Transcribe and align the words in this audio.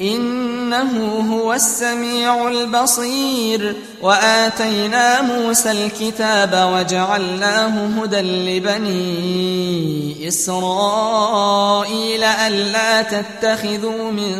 إنه 0.00 1.24
هو 1.32 1.52
السميع 1.52 2.48
البصير. 2.48 3.76
وآتينا 4.02 5.22
موسى 5.22 5.70
الكتاب 5.70 6.70
وجعلناه 6.74 8.02
هدى 8.02 8.20
لبني 8.20 10.28
إسرائيل 10.28 12.24
ألا 12.24 13.02
تتخذوا 13.02 14.10
من 14.10 14.32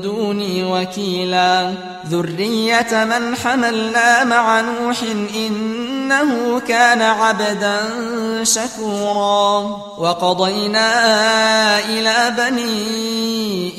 دوني 0.00 0.64
وكيلا. 0.64 1.72
ذرية 2.10 3.04
من 3.04 3.36
حملنا 3.36 4.24
مع 4.24 4.60
نوح 4.60 4.96
إنه 5.36 6.60
كان 6.68 7.02
عبدا 7.02 7.78
شكورا. 8.42 9.60
وقضينا 9.98 10.88
إلى 11.78 12.34
بني 12.38 13.35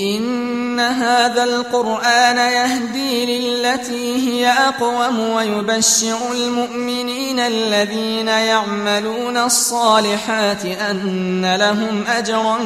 إن 0.00 0.80
هذا 0.80 1.44
القرآن 1.44 2.36
يهدي 2.36 3.26
للتي 3.38 4.16
هي 4.16 4.48
أقوم 4.48 5.18
ويبشر 5.18 6.18
المؤمنين 6.32 7.40
الذين 7.40 8.28
يعملون 8.28 9.36
الصالحات 9.36 10.64
أن 10.64 11.54
لهم 11.54 12.04
أجرا 12.08 12.58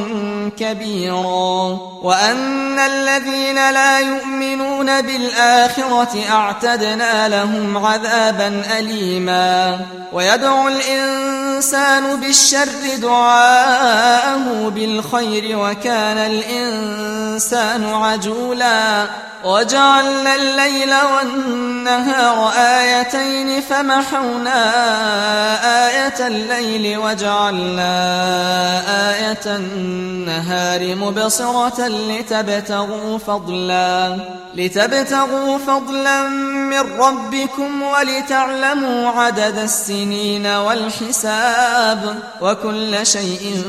كبيرا 0.58 1.78
وأن 2.02 2.78
الذين 2.78 3.70
لا 3.70 3.98
يؤمنون 3.98 5.02
بالآخرة 5.02 6.18
أعتدنا 6.30 7.28
لهم 7.28 7.86
عذابا 7.86 8.62
أليما 8.78 9.80
ويدعو 10.12 10.68
الإنسان 10.68 11.45
بالشر 12.16 12.96
دعاءه 12.98 14.68
بالخير 14.68 15.58
وكان 15.58 16.18
الإنسان 16.18 17.84
عجولا. 17.84 19.06
وجعلنا 19.46 20.34
الليل 20.34 20.94
والنهار 21.14 22.52
آيتين 22.58 23.60
فمحونا 23.60 24.62
آية 25.88 26.26
الليل 26.26 26.98
وجعلنا 26.98 27.92
آية 29.10 29.56
النهار 29.56 30.94
مبصرة 30.96 31.88
لتبتغوا 31.88 33.18
فضلا 33.18 34.18
لتبتغوا 34.54 35.58
فضلا 35.58 36.28
من 36.28 36.80
ربكم 36.98 37.82
ولتعلموا 37.82 39.08
عدد 39.10 39.58
السنين 39.58 40.46
والحساب 40.46 42.18
وكل 42.40 43.06
شيء 43.06 43.64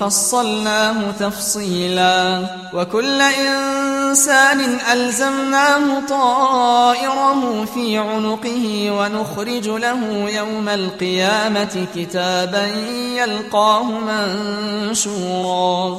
فصلناه 0.00 1.10
تفصيلا 1.20 2.46
وكل 2.74 3.20
إنسان 3.20 3.83
ألزمناه 4.92 6.00
طائره 6.08 7.64
في 7.74 7.98
عنقه 7.98 8.90
ونخرج 8.90 9.68
له 9.68 10.30
يوم 10.30 10.68
القيامة 10.68 11.86
كتابا 11.96 12.66
يلقاه 13.16 13.82
منشورا. 14.98 15.98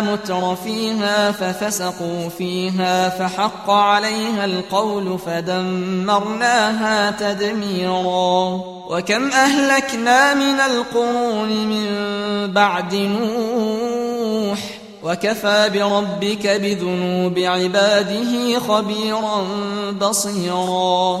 متر 0.00 0.56
فيها 0.64 1.32
ففسقوا 1.32 2.28
فيها 2.38 3.08
فحق 3.08 3.70
عليها 3.70 4.44
القول 4.44 5.18
فدمرناها 5.18 7.10
تدميرا. 7.10 8.60
وكم 8.90 9.30
أهلكنا 9.30 10.34
من 10.34 10.60
القرون 10.60 11.48
من 11.48 11.86
بعد 12.52 12.94
نوح 12.94 14.58
وكفى 15.02 15.70
بربك 15.74 16.46
بذنوب 16.46 17.38
عباده 17.38 18.58
خبيرا 18.68 19.46
بصيرا. 20.00 21.20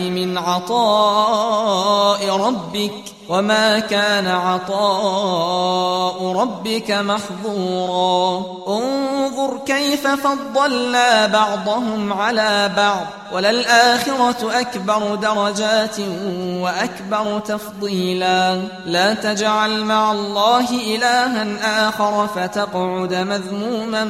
من 0.00 0.38
عطاء 0.38 2.36
ربك 2.36 3.07
وما 3.28 3.78
كان 3.78 4.26
عطاء 4.26 6.32
ربك 6.32 6.90
محظورا 6.90 8.44
انظر 8.68 9.58
كيف 9.66 10.06
فضلنا 10.06 11.26
بعضهم 11.26 12.12
على 12.12 12.70
بعض 12.76 13.06
وللآخرة 13.32 14.60
أكبر 14.60 15.14
درجات 15.14 15.96
وأكبر 16.60 17.38
تفضيلا 17.38 18.62
لا 18.86 19.14
تجعل 19.14 19.84
مع 19.84 20.12
الله 20.12 20.70
إلها 20.70 21.88
آخر 21.88 22.26
فتقعد 22.26 23.14
مذموما 23.14 24.04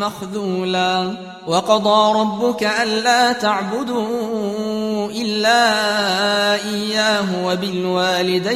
مخذولا 0.00 1.14
وقضى 1.46 2.20
ربك 2.20 2.62
ألا 2.82 3.32
تعبدوا 3.32 5.10
إلا 5.10 5.64
إياه 6.54 7.44
وبالوالدين 7.44 8.55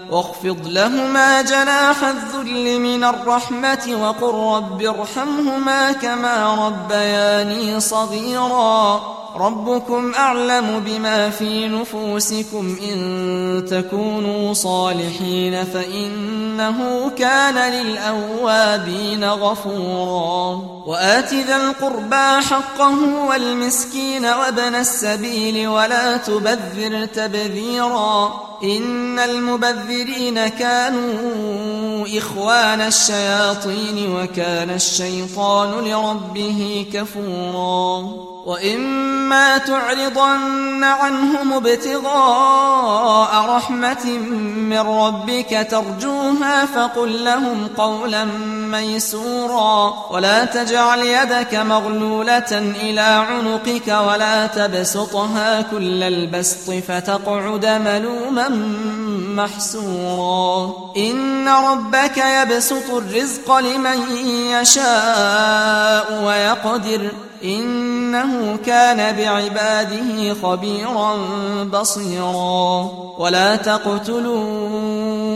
واخفض 0.11 0.57
لهما 0.65 1.41
جناح 1.41 2.03
الذل 2.03 2.79
من 2.79 3.03
الرحمة 3.03 3.89
وقل 4.01 4.55
رب 4.55 4.81
ارحمهما 4.81 5.91
كما 5.91 6.67
ربياني 6.67 7.79
صغيرا. 7.79 9.01
ربكم 9.35 10.13
أعلم 10.13 10.79
بما 10.85 11.29
في 11.29 11.67
نفوسكم 11.67 12.77
إن 12.91 13.65
تكونوا 13.71 14.53
صالحين 14.53 15.63
فإنه 15.63 17.11
كان 17.17 17.71
للأوابين 17.73 19.23
غفورا. 19.23 20.61
وآت 20.85 21.33
ذا 21.33 21.55
القربى 21.55 22.45
حقه 22.49 23.25
والمسكين 23.29 24.25
وابن 24.25 24.75
السبيل 24.75 25.67
ولا 25.67 26.17
تبذر 26.17 27.05
تبذيرا. 27.05 28.41
إن 28.63 29.19
المبذرين 30.01 30.47
كانوا 30.47 32.07
إخوان 32.17 32.81
الشياطين 32.81 34.15
وكان 34.15 34.69
الشيطان 34.69 35.85
لربه 35.85 36.85
كفورا. 36.93 38.30
وإما 38.45 39.57
تعرضن 39.57 40.83
عنهم 40.83 41.53
ابتغاء 41.53 43.45
رحمة 43.49 44.05
من 44.69 44.79
ربك 44.79 45.67
ترجوها 45.71 46.65
فقل 46.65 47.23
لهم 47.23 47.67
قولا 47.77 48.25
ميسورا 48.71 49.93
ولا 50.11 50.45
تجعل 50.45 50.99
يدك 50.99 51.55
مغلولة 51.55 52.57
إلى 52.81 53.01
عنقك 53.01 53.87
ولا 53.87 54.47
تبسطها 54.47 55.61
كل 55.61 56.03
البسط 56.03 56.71
فتقعد 56.87 57.65
ملوما 57.65 58.49
محسورا 59.35 60.73
إن 60.97 61.47
ربك 61.47 62.17
يبسط 62.17 62.89
الرزق 62.93 63.57
لمن 63.57 64.17
يشاء 64.51 66.23
ويقدر 66.23 67.11
إنه 67.43 68.57
كان 68.65 69.15
بعباده 69.15 70.33
خبيرا 70.43 71.17
بصيرا. 71.63 72.89
ولا 73.17 73.55
تقتلوا 73.55 75.00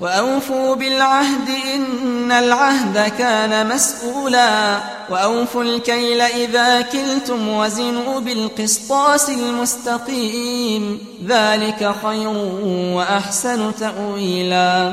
وأوفوا 0.00 0.74
بالعهد 0.74 1.48
إن 1.74 2.32
العهد 2.32 3.12
كان 3.18 3.68
مسؤولا 3.68 4.78
وأوفوا 5.10 5.62
الكيل 5.62 6.20
إذا 6.20 6.80
كلتم 6.80 7.48
وزنوا 7.48 8.20
بالقسطاس 8.20 9.30
المستقيم 9.30 10.98
ذلك 11.26 11.94
خير 12.02 12.28
وأحسن 12.94 13.74
تأويلا 13.74 14.92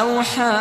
أوحى 0.00 0.52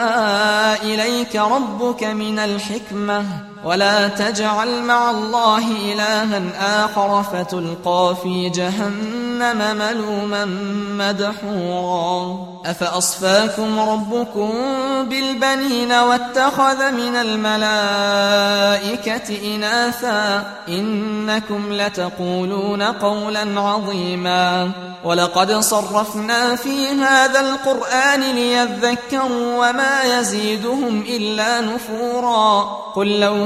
إليك 0.83 1.35
ربك 1.35 2.03
من 2.03 2.39
الحكمة. 2.39 3.48
ولا 3.63 4.07
تجعل 4.07 4.83
مع 4.83 5.11
الله 5.11 5.67
إلها 5.93 6.41
آخر 6.85 7.23
فتلقى 7.23 8.15
في 8.23 8.49
جهنم 8.49 9.77
ملوما 9.77 10.45
مدحورا. 10.97 12.37
أفأصفاكم 12.65 13.79
ربكم 13.79 14.49
بالبنين 15.03 15.91
واتخذ 15.91 16.91
من 16.91 17.15
الملائكة 17.15 17.95
إناثا؟ 19.55 20.43
إنكم 20.67 21.73
لتقولون 21.73 22.81
قولا 22.81 23.61
عظيما. 23.61 24.71
ولقد 25.03 25.59
صرفنا 25.59 26.55
في 26.55 26.87
هذا 26.87 27.39
القرآن 27.39 28.21
ليذكروا 28.21 29.69
وما 29.69 30.19
يزيدهم 30.19 31.03
إلا 31.07 31.61
نفورا. 31.61 32.79
قل 32.95 33.19
لو 33.19 33.45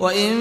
وإن 0.00 0.32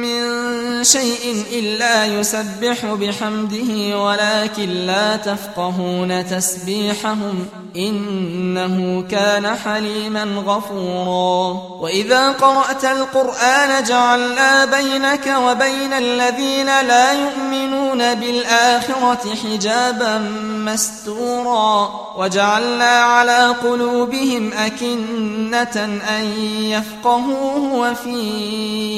من 0.00 0.84
شيء 0.84 1.44
إلا 1.52 2.06
يسبح 2.06 2.84
بحمده 2.84 3.98
ولكن 3.98 4.68
لا 4.68 5.16
تفقهون 5.16 6.26
تسبيحهم 6.26 7.46
إنه 7.76 9.04
كان 9.10 9.56
حليما 9.56 10.24
غفورا. 10.46 11.60
وإذا 11.80 12.32
قرأت 12.32 12.84
القرآن 12.84 13.84
جعلنا 13.84 14.64
بينك 14.64 15.34
وبين 15.38 15.92
الذين 15.92 16.66
لا 16.66 17.12
يؤمنون 17.12 18.14
بالآخرة 18.14 19.34
حجابا 19.44 20.18
مستورا. 20.48 21.90
وجعلنا 22.18 22.84
على 22.84 23.54
قلوبهم 23.62 24.52
أكنة 24.52 26.00
أن 26.18 26.24
يفقهوه 26.62 27.74
وفي 27.74 28.97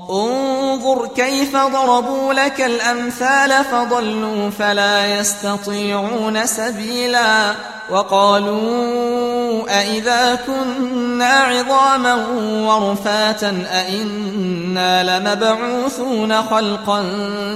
انظر 0.11 1.07
كيف 1.15 1.57
ضربوا 1.57 2.33
لك 2.33 2.61
الأمثال 2.61 3.65
فضلوا 3.71 4.49
فلا 4.49 5.19
يستطيعون 5.19 6.45
سبيلا 6.45 7.53
وقالوا 7.89 9.79
أئذا 9.79 10.39
كنا 10.47 11.29
عظاما 11.29 12.25
ورفاتا 12.67 13.63
أئنا 13.71 15.19
لمبعوثون 15.19 16.41
خلقا 16.41 17.03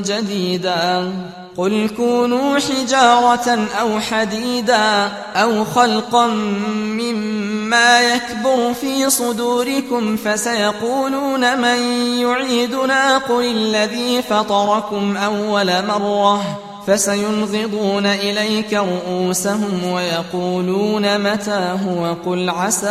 جديدا 0.05 1.13
قل 1.57 1.89
كونوا 1.97 2.59
حجارة 2.59 3.67
أو 3.81 3.99
حديدا 3.99 5.11
أو 5.35 5.65
خلقا 5.65 6.27
مما 6.27 8.01
يكبر 8.01 8.73
في 8.73 9.09
صدوركم 9.09 10.17
فسيقولون 10.17 11.57
من 11.57 11.77
يعيدنا 12.19 13.17
قل 13.17 13.45
الذي 13.45 14.21
فطركم 14.21 15.17
أول 15.17 15.85
مرة 15.85 16.59
فسينغضون 16.87 18.05
إليك 18.05 18.73
رؤوسهم 18.73 19.91
ويقولون 19.91 21.19
متى 21.31 21.77
هو 21.87 22.15
قل 22.25 22.49
عسى 22.49 22.87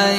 أن 0.00 0.14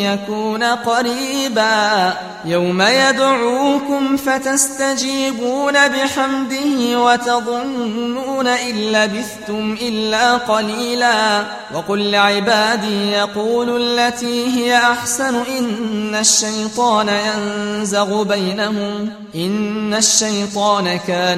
يكون 0.00 0.62
قريبا 0.62 2.12
يوم 2.44 2.82
يدعوكم 2.82 4.16
فتستجيبون 4.16 5.72
بحمده 5.72 7.00
وتظنون 7.00 8.46
إن 8.46 8.74
لبثتم 8.74 9.76
إلا 9.82 10.36
قليلا 10.36 11.44
وقل 11.74 12.10
لعبادي 12.10 13.10
يقول 13.10 13.82
التي 13.82 14.46
هي 14.46 14.76
أحسن 14.76 15.34
إن 15.58 16.14
الشيطان 16.14 17.08
ينزغ 17.08 18.22
بينهم 18.22 19.10
إن 19.34 19.94
الشيطان 19.94 20.98
كان 20.98 21.37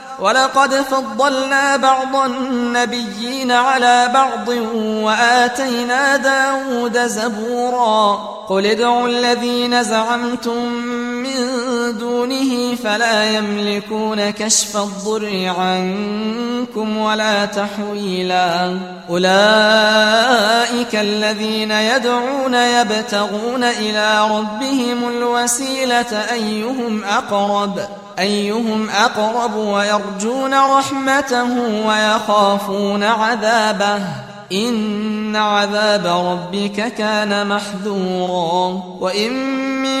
ولقد 0.21 0.73
فضلنا 0.73 1.77
بعض 1.77 2.15
النبيين 2.15 3.51
على 3.51 4.09
بعض 4.13 4.47
وآتينا 5.03 6.17
داود 6.17 6.97
زبورا. 6.97 8.31
قل 8.49 8.65
ادعوا 8.65 9.07
الذين 9.07 9.83
زعمتم 9.83 10.65
من 11.23 11.37
دونه 11.97 12.75
فلا 12.75 13.23
يملكون 13.23 14.29
كشف 14.29 14.77
الضر 14.77 15.53
عنكم 15.57 16.97
ولا 16.97 17.45
تحويلا. 17.45 18.79
أولئك 19.09 20.95
الذين 20.95 21.71
يدعون 21.71 22.53
يبتغون 22.53 23.63
إلى 23.63 24.27
ربهم 24.31 25.09
الوسيلة 25.09 26.25
أيهم 26.31 27.03
أقرب؟ 27.03 28.00
أيهم 28.19 28.89
أقرب 28.89 29.55
ويرجون 29.55 30.53
رحمته 30.53 31.57
ويخافون 31.87 33.03
عذابه؟ 33.03 33.99
إن 34.51 35.35
عذاب 35.35 36.05
ربك 36.05 36.93
كان 36.93 37.47
محذورا. 37.47 38.83
وإن 38.99 39.31
من 39.81 40.00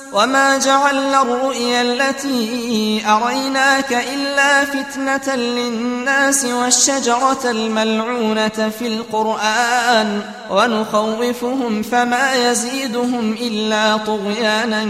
وما 0.13 0.57
جعلنا 0.57 1.21
الرؤيا 1.21 1.81
التي 1.81 3.01
أريناك 3.07 3.93
إلا 4.13 4.65
فتنة 4.65 5.35
للناس 5.35 6.45
والشجرة 6.45 7.39
الملعونة 7.45 8.71
في 8.79 8.87
القرآن 8.87 10.21
ونخوفهم 10.49 11.81
فما 11.81 12.33
يزيدهم 12.33 13.35
إلا 13.41 13.97
طغيانا 13.97 14.83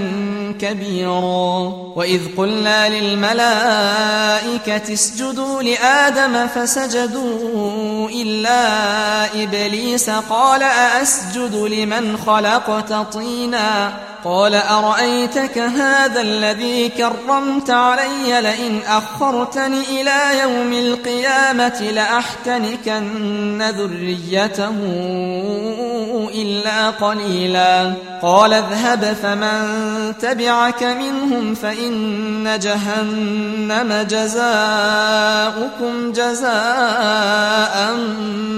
كبيرا 0.62 1.74
وإذ 1.96 2.22
قلنا 2.38 2.90
للملائكة 2.90 4.94
اسجدوا 4.94 5.62
لآدم 5.62 6.48
فسجدوا 6.48 8.10
إلا 8.10 8.64
إبليس 9.44 10.10
قال 10.10 10.64
أأسجد 10.64 11.56
لمن 11.56 12.18
خلقت 12.18 12.94
طينا 13.14 13.94
قال 14.24 14.56
أرأيتك 15.12 15.58
هذا 15.58 16.22
الذي 16.22 16.90
كرمت 16.90 17.70
علي 17.70 18.42
لئن 18.42 18.80
أخرتني 18.88 20.02
إلى 20.02 20.40
يوم 20.42 20.74
القيامة 20.74 21.92
لأحتنكن 21.92 23.62
ذريته. 23.62 24.76
إلا 26.36 26.90
قليلا. 26.90 27.94
قال 28.22 28.54
اذهب 28.54 29.18
فمن 29.24 29.62
تبعك 30.22 30.84
منهم 30.84 31.56
فإن 31.56 32.60
جهنم 32.60 34.08
جزاؤكم 34.10 36.12
جزاء 36.12 37.96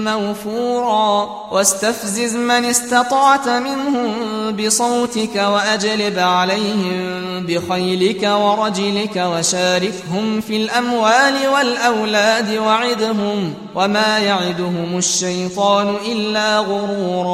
موفورا. 0.04 1.44
واستفزز 1.52 2.36
من 2.36 2.64
استطعت 2.64 3.48
منهم 3.48 4.12
بصوتك 4.56 5.36
وأجلب 5.36 6.18
عليهم 6.18 7.24
بخيلك 7.46 8.22
ورجلك 8.22 9.16
وشاركهم 9.16 10.40
في 10.40 10.56
الأموال 10.56 11.34
والأولاد 11.54 12.56
وعدهم 12.56 13.54
وما 13.74 14.18
يعدهم 14.18 14.98
الشيطان 14.98 15.94
إلا 16.06 16.58
غرورا. 16.58 17.33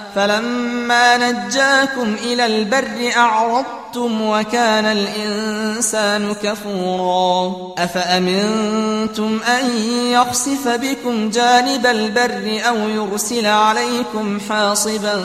فلما 0.15 1.17
نجاكم 1.17 2.15
إلى 2.23 2.45
البر 2.45 3.11
أعرضتم 3.17 4.21
وكان 4.21 4.85
الإنسان 4.85 6.33
كفورا. 6.43 7.55
أفأمنتم 7.77 9.39
أن 9.59 9.77
يخسف 10.11 10.67
بكم 10.67 11.29
جانب 11.29 11.85
البر 11.85 12.61
أو 12.67 12.75
يرسل 12.89 13.45
عليكم 13.45 14.39
حاصبا 14.49 15.23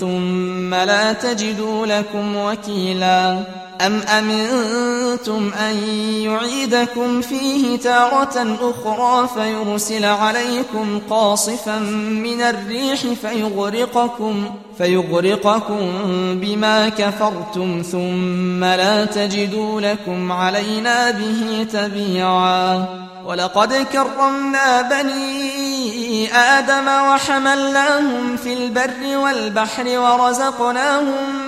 ثم 0.00 0.74
لا 0.74 1.12
تجدوا 1.12 1.86
لكم 1.86 2.36
وكيلا؟ 2.36 3.44
أم 3.80 4.00
أمنتم 4.00 5.50
أن 5.54 5.76
يعيدكم 6.22 7.20
فيه 7.20 7.78
تارة 7.78 8.56
أخرى 8.60 9.28
فيرسل 9.34 10.04
عليكم 10.04 11.00
قاصفا 11.10 11.78
من 11.78 12.40
الريح 12.40 13.00
فيغرقكم 13.22 14.44
فيغرقكم 14.78 15.90
بما 16.34 16.88
كفرتم 16.88 17.82
ثم 17.92 18.64
لا 18.64 19.04
تجدوا 19.04 19.80
لكم 19.80 20.32
علينا 20.32 21.10
به 21.10 21.66
تبيعا 21.72 22.86
ولقد 23.26 23.74
كرمنا 23.92 24.82
بني 24.82 26.34
آدم 26.34 26.88
وحملناهم 26.88 28.36
في 28.36 28.52
البر 28.52 29.18
والبحر 29.18 29.98
ورزقناهم 29.98 31.47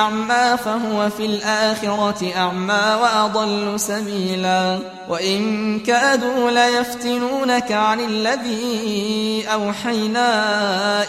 أعمى 0.00 0.56
فهو 0.64 1.10
في 1.10 1.26
الآخرة 1.26 2.32
أعمى 2.36 2.96
وأضل 3.02 3.80
سبيلا. 3.80 4.78
وإن 5.08 5.80
كادوا 5.80 6.50
ليفتنونك 6.50 7.72
عن 7.72 8.00
الذي 8.00 9.44
أوحينا 9.52 10.30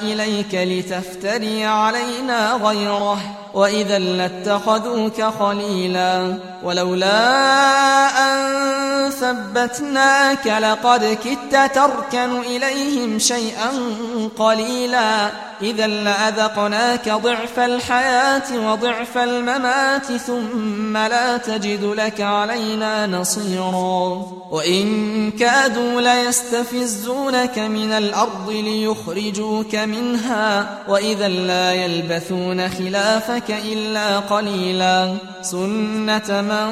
إليك 0.01 0.53
لتفتري 0.53 1.65
علينا 1.65 2.53
غيره. 2.53 3.40
وإذا 3.53 3.99
لاتخذوك 3.99 5.21
خليلا 5.39 6.37
ولولا 6.63 7.17
أن 8.07 8.61
ثبتناك 9.09 10.47
لقد 10.47 11.17
كدت 11.23 11.75
تركن 11.75 12.39
إليهم 12.39 13.19
شيئا 13.19 13.71
قليلا. 14.37 15.29
إذا 15.61 15.87
لأذقناك 15.87 17.09
ضعف 17.09 17.59
الحياة 17.59 18.71
وضعف 18.71 19.17
الممات 19.17 20.05
ثم 20.05 20.97
لا 20.97 21.37
تجد 21.37 21.83
لك 21.83 22.21
علينا 22.21 23.07
نصيرا. 23.07 24.25
وإن 24.51 25.31
كادوا 25.31 26.01
ليستفزونك 26.01 27.59
من 27.59 27.91
الأرض 27.91 28.49
ليخرجوك 28.49 29.75
منها. 29.75 30.77
وإذا 30.87 31.27
لا 31.27 31.71
يلبثون 31.73 32.69
خلافك 32.69 33.40
إلا 33.49 34.19
قليلا 34.19 35.13
سنة 35.41 36.41
من 36.41 36.69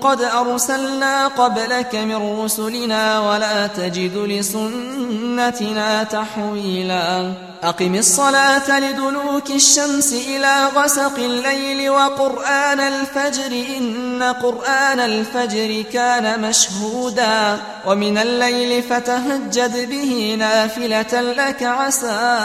قد 0.00 0.22
أرسلنا 0.22 1.26
قبلك 1.28 1.94
من 1.94 2.40
رسلنا 2.44 3.20
ولا 3.20 3.66
تجد 3.66 4.16
لسنتنا 4.16 6.02
تحويلا 6.02 7.32
أقم 7.62 7.94
الصلاة 7.94 8.80
لدلوك 8.80 9.50
الشمس 9.50 10.12
إلى 10.12 10.66
غسق 10.76 11.18
الليل 11.18 11.90
وقرآن 11.90 12.80
الفجر 12.80 13.76
إن 13.78 14.22
قرآن 14.22 15.00
الفجر 15.00 15.84
كان 15.92 16.40
مشهودا 16.42 17.58
ومن 17.86 18.18
الليل 18.18 18.82
فتهجد 18.82 19.88
به 19.90 20.36
نافلة 20.38 21.20
لك 21.20 21.62
عسى 21.62 22.38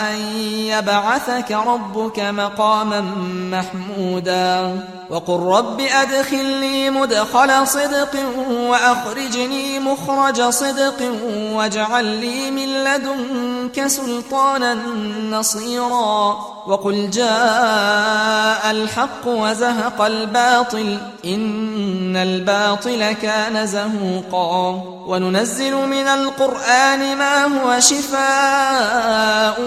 أن 0.00 0.16
يبعثك 0.46 1.50
ربك 1.50 2.20
مقاما 2.20 3.00
محمودا 3.50 4.80
وقل 5.10 5.40
رب 5.40 5.80
أدخلني 5.80 6.90
مدخل 6.90 7.66
صدق 7.66 8.16
وأخرجني 8.50 9.78
مخرج 9.78 10.42
صدق 10.42 11.02
واجعل 11.52 12.04
لي 12.04 12.50
من 12.50 12.84
لدنك 12.84 13.86
سلطانا 13.86 14.23
نصيرا 15.30 16.36
وقل 16.66 17.10
جاء 17.10 18.70
الحق 18.70 19.26
وزهق 19.26 20.02
الباطل 20.02 20.98
إن 21.24 22.16
الباطل 22.16 23.12
كان 23.12 23.66
زهوقا 23.66 24.82
وننزل 25.06 25.74
من 25.74 26.08
القرآن 26.08 27.16
ما 27.18 27.44
هو 27.44 27.80
شفاء 27.80 29.60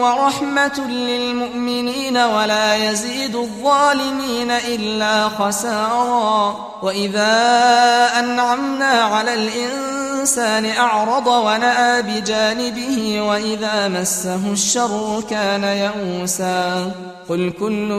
ورحمة 0.00 0.80
للمؤمنين 0.88 2.16
ولا 2.16 2.74
يزيد 2.90 3.36
الظالمين 3.36 4.50
إلا 4.50 5.28
خسارا 5.28 6.56
وإذا 6.82 7.32
أنعمنا 8.18 8.90
على 8.90 9.34
الإنسان 9.34 10.66
أعرض 10.66 11.26
ونأى 11.26 12.02
بجانبه 12.02 13.20
وإذا 13.20 13.88
مسه 13.94 14.52
الشر 14.52 15.22
كان 15.30 15.64
يئوسا 15.64 16.92
قل 17.28 17.52
كل 17.60 17.90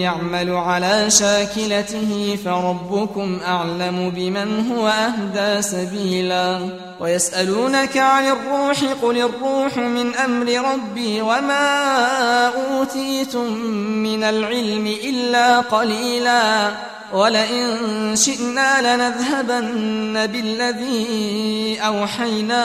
يعمل 0.00 0.50
على 0.50 1.10
شاكلته 1.10 2.38
فربكم 2.44 3.38
أعلم 3.46 4.10
بمن 4.10 4.72
هو 4.72 4.88
أهدى 4.88 5.62
سبيلا 5.62 6.58
ويسألونك 7.00 7.96
عن 7.96 8.24
الروح 8.24 8.84
قل 9.02 9.16
الروح 9.18 9.76
من 9.76 10.14
أمر 10.14 10.72
ربي 10.72 11.20
وما 11.20 12.46
أوتيتم 12.46 13.52
من 14.02 14.24
العلم 14.24 14.86
إلا 15.04 15.60
قليلا 15.60 16.70
ولئن 17.12 18.16
شئنا 18.16 18.96
لنذهبن 18.96 20.26
بالذي 20.26 21.78
أوحينا 21.80 22.64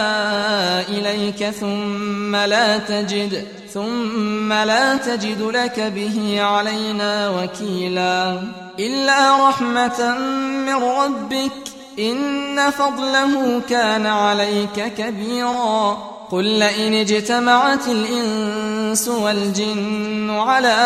إليك 0.81 1.49
ثم 1.49 2.35
لا 2.35 2.77
تجد 2.77 3.47
ثم 3.73 4.53
لا 4.53 4.97
تجد 4.97 5.41
لك 5.41 5.79
به 5.79 6.41
علينا 6.41 7.29
وكيلا. 7.29 8.41
إلا 8.79 9.49
رحمة 9.49 10.17
من 10.65 10.83
ربك 10.83 11.51
إن 11.99 12.69
فضله 12.69 13.61
كان 13.69 14.05
عليك 14.05 14.93
كبيرا. 14.97 15.97
قل 16.31 16.43
لئن 16.43 16.93
اجتمعت 16.93 17.87
الإنس 17.87 19.07
والجن 19.07 20.29
على 20.29 20.77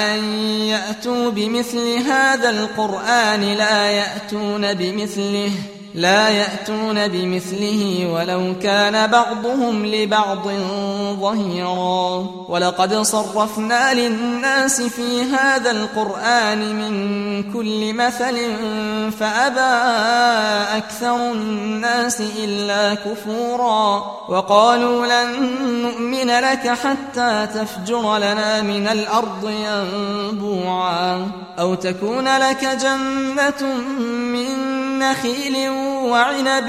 أن 0.00 0.24
يأتوا 0.44 1.30
بمثل 1.30 1.96
هذا 2.06 2.50
القرآن 2.50 3.40
لا 3.40 3.90
يأتون 3.90 4.74
بمثله. 4.74 5.52
لا 5.94 6.28
يأتون 6.28 7.08
بمثله 7.08 8.10
ولو 8.14 8.54
كان 8.62 9.10
بعضهم 9.10 9.86
لبعض 9.86 10.48
ظهيرا. 11.20 12.26
ولقد 12.48 12.94
صرفنا 12.94 13.94
للناس 13.94 14.82
في 14.82 15.22
هذا 15.22 15.70
القرآن 15.70 16.58
من 16.58 17.52
كل 17.52 17.94
مثل 17.94 18.36
فأبى 19.20 19.70
أكثر 20.76 21.32
الناس 21.32 22.22
إلا 22.44 22.94
كفورا. 22.94 24.04
وقالوا 24.28 25.06
لن 25.06 25.52
نؤمن 25.82 26.30
لك 26.30 26.68
حتى 26.68 27.46
تفجر 27.54 28.18
لنا 28.18 28.62
من 28.62 28.88
الأرض 28.88 29.50
ينبوعا. 29.50 31.30
أو 31.58 31.74
تكون 31.74 32.36
لك 32.36 32.64
جنة 32.64 33.74
من 34.08 34.79
نخيل 35.00 35.68
وعنب 36.12 36.68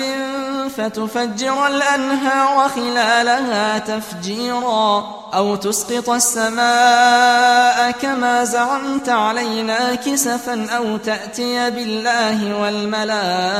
فتفجر 0.69 1.67
الأنهار 1.67 2.69
خلالها 2.69 3.79
تفجيرا 3.79 5.21
أو 5.33 5.55
تسقط 5.55 6.09
السماء 6.09 7.91
كما 7.91 8.43
زعمت 8.43 9.09
علينا 9.09 9.95
كسفا 9.95 10.67
أو 10.77 10.97
تأتي 10.97 11.69
بالله 11.69 12.61
والملائكة 12.61 13.51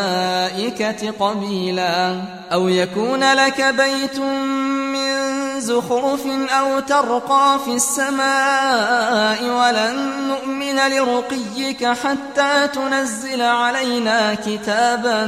قبيلا 1.20 2.22
أو 2.54 2.68
يكون 2.68 3.34
لك 3.34 3.62
بيت 3.62 4.20
زخرف 5.62 6.28
أو 6.50 6.80
ترقى 6.80 7.60
في 7.66 7.72
السماء 7.74 9.44
ولن 9.44 10.28
نؤمن 10.28 10.76
لرقيك 10.76 11.86
حتى 11.86 12.68
تنزل 12.74 13.42
علينا 13.42 14.34
كتابا 14.34 15.26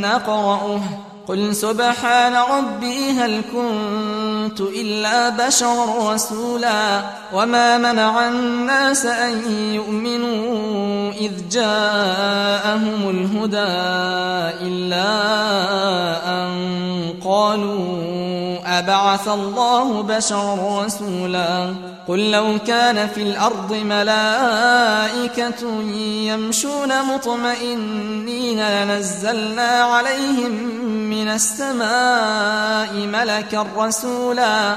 نقرأه 0.00 0.80
قل 1.28 1.56
سبحان 1.56 2.34
ربي 2.36 3.10
هل 3.10 3.42
كنت 3.52 4.60
إلا 4.60 5.28
بشرا 5.28 6.12
رسولا 6.14 7.02
وما 7.32 7.78
منع 7.78 8.28
الناس 8.28 9.06
أن 9.06 9.42
يؤمنوا 9.74 11.12
إذ 11.12 11.48
جاءهم 11.50 13.10
الهدى 13.10 14.53
إلا 14.66 15.06
أن 16.28 17.14
قالوا 17.24 18.44
أبعث 18.78 19.28
الله 19.28 20.02
بشرا 20.02 20.84
رسولا 20.84 21.74
قل 22.08 22.30
لو 22.30 22.58
كان 22.66 23.08
في 23.08 23.22
الأرض 23.22 23.72
ملائكة 23.72 24.22
يمشون 26.26 27.14
مطمئنين 27.14 28.60
لنزلنا 28.68 29.70
عليهم 29.82 30.52
من 31.10 31.28
السماء 31.28 32.92
ملكا 32.94 33.66
رسولا 33.76 34.76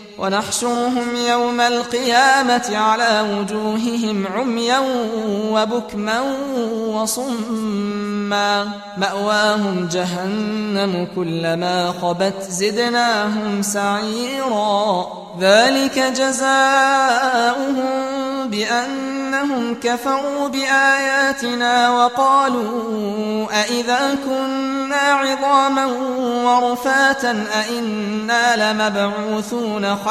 ونحشرهم 0.21 1.15
يوم 1.15 1.61
القيامة 1.61 2.77
على 2.77 3.25
وجوههم 3.37 4.27
عميا 4.27 4.79
وبكما 5.51 6.21
وصما. 6.87 8.69
مأواهم 8.97 9.87
جهنم 9.91 11.07
كلما 11.15 11.93
خبت 12.01 12.41
زدناهم 12.49 13.61
سعيرا. 13.61 15.07
ذلك 15.39 15.99
جزاؤهم 15.99 17.85
بأنهم 18.47 19.75
كفروا 19.83 20.47
بآياتنا 20.47 21.91
وقالوا 21.91 23.61
أئذا 23.61 24.17
كنا 24.25 24.97
عظاما 24.97 25.85
ورفاتا 26.45 27.45
أئنا 27.59 28.73
لمبعوثون 28.73 29.95
خلقا 29.95 30.10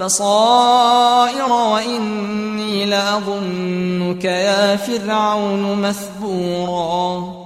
بصائر 0.00 1.52
وإني 1.52 2.84
لأظنك 2.84 4.24
يا 4.24 4.76
فرعون 4.76 5.82
مثبورا. 5.82 7.45